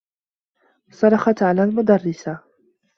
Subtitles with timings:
[0.91, 2.39] صرخت على المدرّسة.